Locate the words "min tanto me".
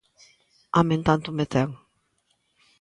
0.87-1.45